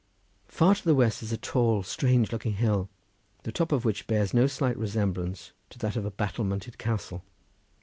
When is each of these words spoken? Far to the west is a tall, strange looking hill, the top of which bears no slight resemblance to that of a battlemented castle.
Far 0.47 0.73
to 0.73 0.83
the 0.83 0.95
west 0.95 1.21
is 1.21 1.31
a 1.31 1.37
tall, 1.37 1.83
strange 1.83 2.31
looking 2.31 2.53
hill, 2.53 2.89
the 3.43 3.51
top 3.51 3.71
of 3.71 3.85
which 3.85 4.07
bears 4.07 4.33
no 4.33 4.47
slight 4.47 4.75
resemblance 4.75 5.51
to 5.69 5.77
that 5.77 5.95
of 5.95 6.05
a 6.05 6.09
battlemented 6.09 6.79
castle. 6.79 7.23